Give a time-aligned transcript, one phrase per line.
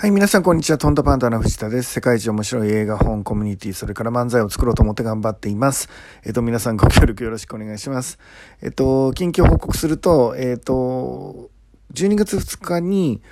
[0.00, 0.78] はい、皆さんこんにちは。
[0.78, 1.90] トントパンダの藤田です。
[1.90, 5.88] 世界一面白い映画本コミュニティ、それから漫才を作ろうと思って頑張っています。
[6.24, 8.20] えっ、と、皆さんご協力よろしくお願いします。
[8.62, 11.50] えっ、と、近況報告すると、えっ、と、
[11.94, 13.22] 12月2日に、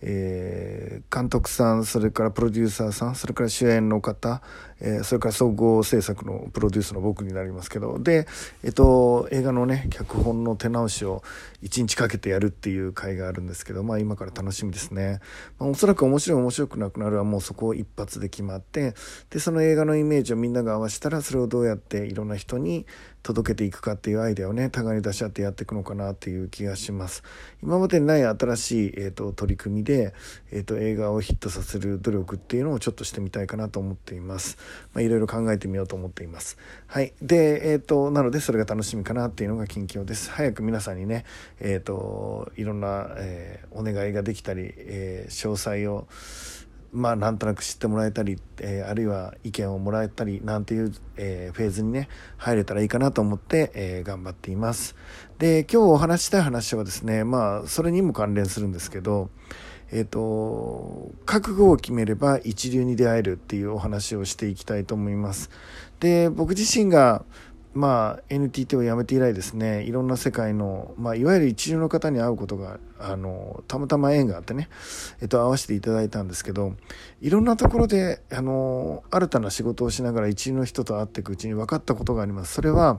[0.00, 4.42] えー、監督さん、それからプロデューサーさん、それから主演の方、
[4.80, 8.28] えー、それから総合制作のプロデュースの僕になりますけど、で、
[8.62, 11.22] えっと、映画のね、脚本の手直しを
[11.62, 15.20] 1日かけてやるっていう回があるんですけど、まあ今から楽しみですね。
[15.58, 18.94] まあ、おそらく面白い面白くなくなるはもうそこを一発で決まって、
[19.30, 22.86] で、その映画のイメージをみんなが合わせたら、それをどうやっていろんな人に
[23.28, 27.22] 届けていくかっていうアイデアをね、互いに出し合ってやっていくのかなっていう気がします。
[27.62, 30.14] 今までにない新しい、えーと、取り組みで、
[30.50, 34.56] えーと、映画をヒットさせる努力っていうのをちょっとしてみたいかなと思っています。
[34.94, 36.56] まあ、いろいろ考えてみようと思っています。
[36.86, 37.12] はい。
[37.20, 40.30] で、えっ、ー、と、なのでそれが楽しみかなっていうのが近況です。
[40.30, 41.26] 早く皆さんにね、
[41.60, 46.08] えっ、ー、と、いろんな、えー、お願いができたり、え詳細を、
[46.92, 54.96] まあなんとなく知ってもらえたり、えー、あるいは意見をもらえたりなんていう、えー、フェーズにね入れたらいいかなと思って、えー、頑張っています。
[55.38, 59.30] で今日お話したい話はですねまあそれにも関連するんですけど
[59.90, 65.50] えっ、と覚悟を決めれば一流に出会えるっていうお話をしていきたいと思います。
[66.00, 67.24] で僕自身が
[67.78, 74.68] まあ、NTT を辞めて以来ですねいろんな世界の、まあ、いわゆる一流の方に会うことがあのたまたま縁があってね、
[75.22, 76.74] えっと、会わせていただいたんですけど
[77.20, 82.98] いろんなところであの新たな仕事をしながら一流の人と会っていくうちに分かったことがありますそれは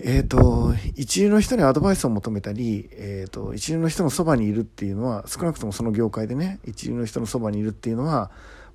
[0.00, 8.30] えっ、と、一流の人にアドバイスを求めたり、えっ、と、一流の人のそばにいるっていうのは、少なくともその業界でね、一流の人のそばにいるっていうのは、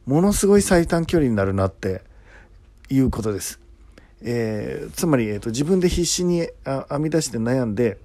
[0.05, 2.01] ものすごい最短距離になるなって
[2.89, 3.62] いうことです。
[4.23, 7.97] えー、つまり、えーと、自分で必死に編み出して悩んで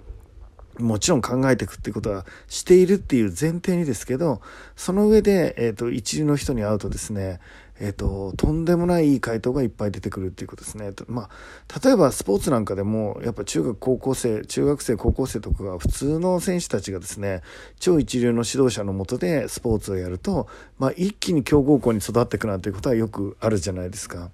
[0.78, 4.40] もちろん考えていくってことはしているっていう前提にですけど
[4.76, 7.40] その上で、えーと一流の人に会うとですね
[7.80, 10.92] えっ、ー、と、とんでもないいい回答がいっぱい出てくるっていうことですね。
[11.06, 17.42] まあ、例えばスポーツなんかでも、やっぱ中学、高校生、中学生、高校生とかが普通の選手たちがですね、
[17.78, 24.30] 超一流の指導者のもとでスポーツをやると、まあ、一気に強豪校に育っていくなんていうことはよくあるじゃないですか。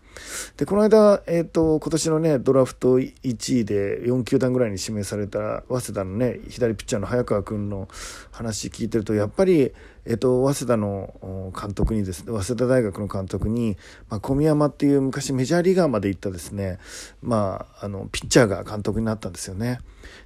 [0.56, 7.88] で、この間、えっ、ー、と、今年のね、ドラフト1位で4球団ぐらいに指名された、早稲田のね、左ピッチャーの早川君の
[8.30, 9.72] 話聞いてると、やっぱり、
[10.06, 13.76] えっと、早稲田の監督にですね、早稲田大学の監督に、
[14.10, 16.78] まあ、小宮山っていう昔メジャーリーガーまで行ったですね、
[17.22, 19.80] まあ、あの、ピッチャーが監督になったんですよね。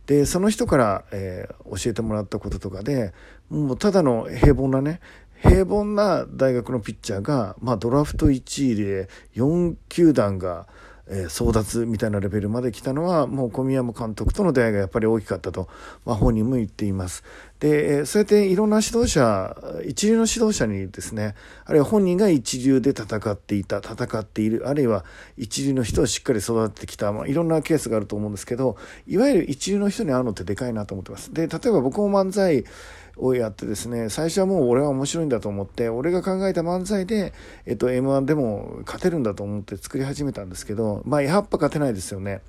[0.06, 3.12] で、その人から、えー、教えてもらったこととかで、
[3.50, 5.00] もうただの平凡なね、
[5.40, 10.66] 平凡な大学のピッチャーが、まあ、ドラフト1位で4球団が、
[11.10, 15.68] えー、争奪みたいなレベルまで来たのはもう小宮山監督との出会いがやっぱり大きかったと、
[16.04, 17.24] まあ、本人も言っています。
[17.60, 25.04] で、そうやっていろんな指導者、一流の指導者にですね、あるいは本人が一流で戦っていた、戦っている、あるいは
[25.36, 28.76] 一流の人をしっかり育ててきた、まあ、いろんなケースがあると思うんですけど、
[29.08, 31.34] いわゆる一流の人に会うのってでかいなと思ってます。
[31.34, 32.64] で、例えば僕も漫才
[33.16, 37.32] をやってですね、最初はもう俺は面白いんだと思って、俺が考えた漫才で、
[37.66, 42.40] えっと、M1 でも勝てるんだと思って作り始めたんですけど、まあ、やっぱ勝てないですよね。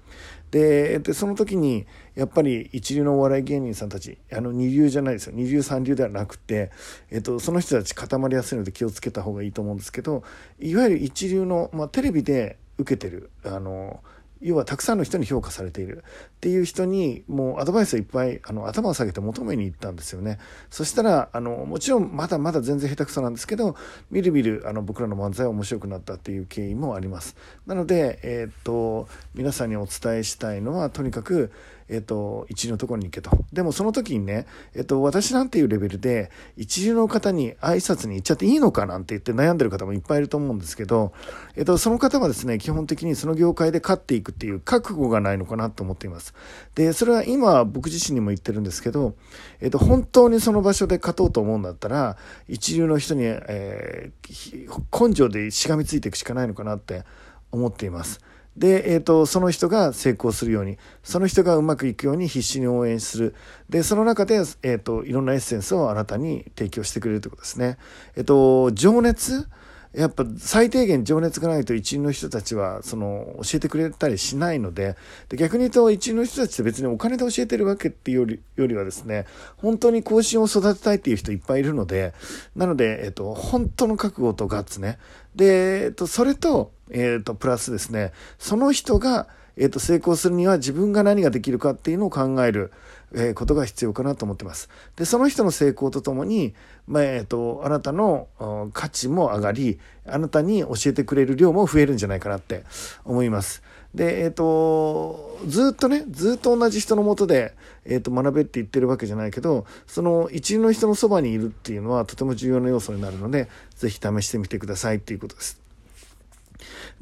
[0.51, 5.33] で、でその時に、やっぱり一流のお笑い芸人さんたち、あの二流じゃないですよ。
[5.35, 6.71] 二流三流ではなくて、
[7.11, 10.23] えっと、その人たち固まりやすいので気をつけた方がいいと思うんですけど、
[10.59, 14.01] いわゆる一流の、まあ、テレビで受けてる、あの、
[14.41, 16.03] 要はたくさんの人に評価されている。
[16.37, 20.39] っていう人にもうアドバイスをいっぱいあの頭を下げて求めに行ったんですよね。
[20.69, 23.75] そしたらあのもちろんまだまだ全然下手くそなんですけど
[24.09, 27.35] みるみるあの僕らの漫才は面白くなったっていう経緯もあります。
[27.67, 31.51] なので、えー、っと皆さんにお伝えしたいのはとにかく
[31.89, 33.31] えっ、と、一流のところに行けと。
[33.51, 34.45] でもその時にね、
[34.75, 41.11] えっ、と、私なんていうレベルで、一流の方に挨拶に行っちゃっていいのかなんて言って悩んでる方もいっぱいいると思うんですけど、
[41.55, 46.33] えっ、と、その方はですね、基本的にその業界で勝っていくっていう覚悟がないのかなと思っています。
[46.75, 49.15] で、それは今僕自身にも言ってるんですけど、
[49.59, 52.17] えっ、と、本当にその場所で勝とうと思うんだったら、
[52.47, 57.03] 一流の人に、えー、根性でしがみついていくしかないのかなって
[57.51, 58.19] 思っています。
[58.57, 63.35] で、えっ、ー、と、その人が成功するように、その人がうまくいくように必死に応援する。
[63.69, 67.77] で、その中で、えっ、ー、と、いろんなエッセンスをあなたに提供してくれるということですね。
[68.17, 69.47] えっ、ー、と、情熱？
[69.93, 74.95] やっぱ最低限情熱がないと一員の人たちはその教えてくれたりしないので
[75.29, 79.25] で逆に言うと一員の人たちって別にお金で教えてるわけっていうよりよりはですね
[79.57, 82.13] 本当に後進を育てたいっていう人いっぱいいるので
[82.55, 84.99] なので、えっと、本当の覚悟とガッツね
[85.35, 89.27] で、えっと、それと、えっと、プラスですねその人が
[89.59, 92.71] えっ、と、成功するには自分が何ができるかっていうのを考える、
[93.13, 94.69] えー、ことが必要かなと思ってます。
[94.95, 96.55] で、その人の成功とともに、
[96.87, 98.29] まあ、えっ、ー、と、あなたの
[98.71, 99.77] 価値も上がり、
[100.07, 102.63] あなたに教えてくれる量も増えるんじゃないかなって
[103.03, 103.61] 思います。
[103.93, 107.53] で、えっ、ー、と、ずっとね、ずっと同じ人のもとで、
[107.83, 115.68] えっ、と、学べって言ってるわけじゃないけど、その一流の人のそばにいるっていうのはとても重要な要素になるので、ぜひ試してみてくださいっていうことです。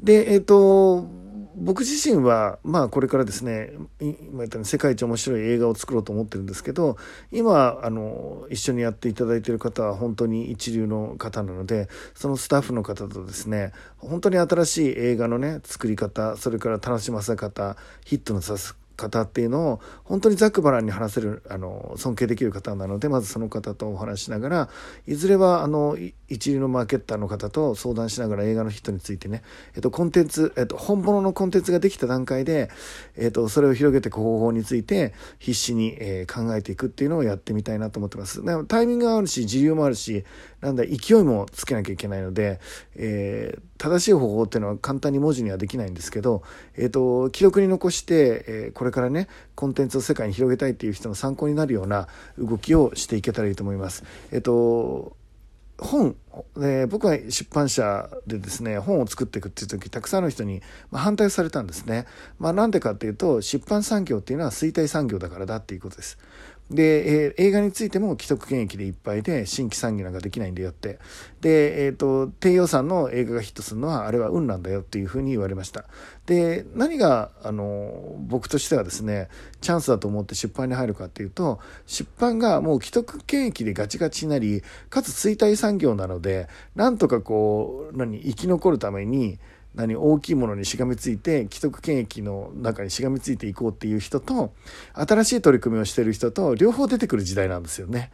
[0.00, 1.06] で、えっ、と、
[1.60, 6.96] 僕自身は、まあこれからですね、今言ったよ世界一面白い映画を作ろうと思ってるんですけど、
[7.32, 24.68] 今、あの、一緒にやっていただいている方は本当に一流の方なので、そのスタッフの方とですね、本当に新しい映画のね、作り方、それから楽しませ方、ヒットのさす方っていうのを本当にざっくばらんに話せるあの尊敬できる方なのでまずその方とお話しながら
[25.06, 25.96] いずれはあの
[26.28, 29.42] 一流のマーケッターの方と相談しながら映画のヒットについてね、
[29.74, 32.70] えっと、コンテンツ、えっと、本物のコンテンツができた段階で、
[33.16, 38.42] えっと、それを広げていく方法について必死に、えー、考えていくっていうのをやってみたいなと思ってます。
[38.66, 40.24] タイミングがあるし自由もあるし
[40.60, 42.60] なんだ勢いもつけなきゃいけないので、
[42.96, 46.42] えー、正しい方法っていうのは簡単に文字にはできないんですけど、
[46.76, 54.04] えっと、記録に残して、えー、これからねコンテンツを世界に広げたいっていう人の参考になるような動きをしていけたらいいと思います。
[54.32, 55.16] えっと
[55.78, 56.16] 本、
[56.56, 60.62] えー、僕は出版社でですね本を作っていくっていう時たくさんの人に、
[60.92, 62.06] 反対されたんですね。
[62.38, 66.18] まあ、なんでかっていうと出版産業っていうのは衰退産業だからだっていうことです。
[66.70, 70.98] で、えー、映画についても既得権益でいっぱいで新規産業なんかできないんだよって。
[71.40, 75.84] で、えっ、ー、と、低予算の映画がヒットするのはあれは運なんだよっていうふうに言われました。
[76.26, 79.28] で、何が、あの、僕としてはですね、
[79.62, 89.38] チャンスだと思って出版に入るかっていうと、出版がもう既得権益でガチガチになり、かつ衰退産業なので、でなんとかこう、何、生き残るために、
[89.74, 94.52] 何大きいものにしがみついて既得権益の中にしがみついていこうっていう人と
[94.94, 98.10] 新しい取り組みをしてる人と両方出てくる時代なんですよね。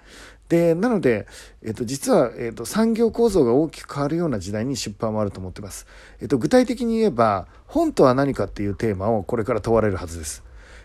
[0.48, 1.26] でなので、
[1.62, 5.86] えっと、実は、えっと、産業構造が大きく変わるような時代に出版もあると思ってます。
[6.20, 10.42] えっと、具体的に言えば本とは何かっていうテーマをこれから問われるはずです。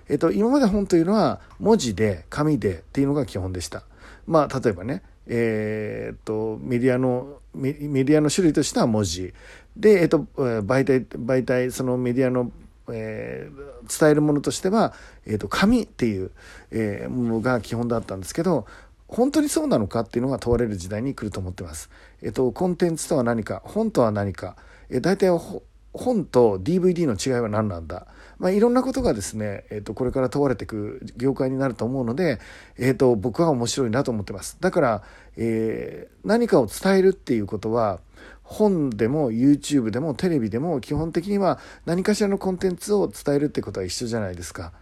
[0.07, 3.83] えっと、今まで本というのは文字で紙でっていうのが基本でした。
[4.27, 9.33] まあ例えばねえー、っとメディアのメディアの種類としては文字。
[9.77, 12.51] で、えー、っと媒体媒体そのメディアの、
[12.91, 14.93] えー、伝えるものとしては、
[15.25, 16.31] えー、っと紙っていう、
[16.71, 18.65] えー、ものが基本だったんですけど
[19.07, 21.89] 本当にそうなのかっていうのが問われる時代に来ると思ってます。
[22.21, 24.55] えっと、コンテンツとは何か本とは何か、
[24.89, 25.29] えー、大体
[25.93, 28.07] 本と DVD の違いは何なんだ、
[28.39, 32.39] まあ、いろんなことがですね、えー、とこれから問われていく業界になると思うので、
[32.77, 35.03] えー、と僕は面白いなと思ってますだから、
[35.35, 37.99] えー、何かを伝えるっていうことは
[38.43, 44.73] 本でも YouTube でもテレビでも基本的には何かしらのコンテンツを伝えるってことは一緒じゃないですか。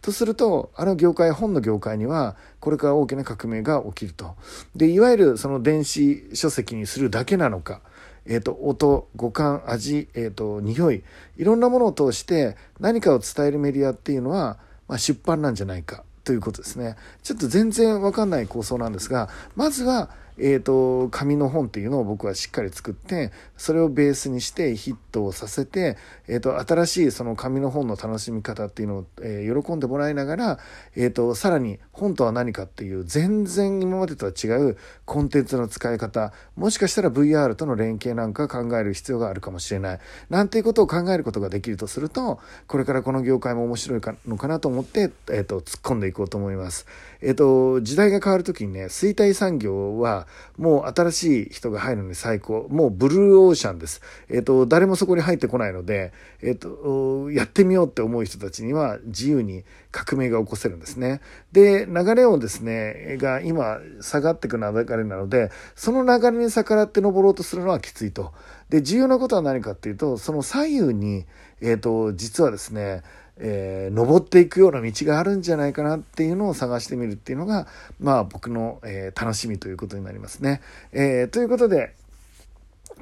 [0.00, 4.36] とするとあの業界本の業界にはこれから大きな革命が起きると。
[4.74, 7.82] でいわゆるその電子書籍にするだけなのか
[8.26, 11.02] えーと、音五感味、えーと、匂い
[11.36, 14.58] いろんなものを通して何かを伝えるメディアっていうのは、
[14.88, 16.96] まあ、出版なんじゃないかということですね。
[17.22, 20.10] ちょっと全然わかんない構想なんですがまずは
[20.42, 25.98] えーと、紙の本っていうのを僕はしっかり作ってそれをベースにしてヒットをさせて、
[26.28, 30.58] えーと、新しいその紙の本の楽しみ方っていうのを、えー、喜んでもらいながら、
[30.96, 46.86] えーと、さらに本とは何かっていう全然今までとは違うコンテンツの使い方もしかしたら VR との連携なんか考える必要があるかもしれないなんていうことを考えることができるとするとこれからこの業界も面白いのかなと思って、えー、と突っ込んでいこうと思います。
[47.20, 50.26] えー、と時代が変わる時にね衰退産業は
[50.58, 52.66] もう新しい人が入るのに最高。
[52.70, 54.02] もうブルーオーシャンです。
[54.28, 61.20] えっ、ー、と、誰もそこに入ってこないので、えっ、ー、と、やってみようって思う人たちには自由に革命が起こせるんですね。
[61.52, 68.32] で、流れをですね、が今下がっていく流れなので、その流れに逆らって登ろうとするのはきついと。
[68.68, 71.26] で、重要なことは何かっていうと、その左右に、
[71.60, 73.02] えっ、ー、と、実はですね、
[73.40, 77.66] えー、登っていくような道があるんじゃないかなっていうのを探してみるっていうのが、
[77.98, 80.60] まあ僕の、えー、楽しみということになりますね。
[80.92, 81.94] えー、ということで、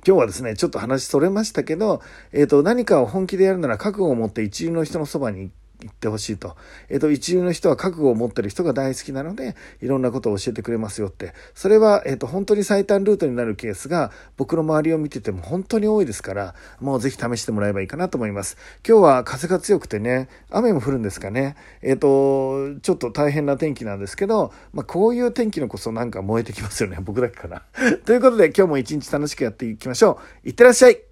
[0.07, 2.01] 今日はですね、ちょっと話それましたけど、
[2.33, 6.57] えっ、と、何かを本気でやるなら覚悟を持って一流の人のそばに言ってほしいと。
[6.89, 11.35] えっ、と、一流の人は覚悟を持ってる人が大好きなので、いろんなことを教えてくれますよって。
[11.55, 18.57] それは、えっ、と、本当に最短ルートになるケースが、僕の周りを見てても本当に多いですから、もうぜひ試してもらえばいいかなと思います。
[18.87, 21.57] 今日は風が強くてね、雨も降るんですかね。
[21.83, 26.99] えっ、と、ちょっと大変な天気なんですけど、まあ、こういう天気のこそなんか燃えてきますよね。
[27.01, 27.63] 僕だけかな。
[28.05, 30.49] ということで、今日も一日楽しくやっていきましょう。
[30.49, 31.08] いってらっしゃい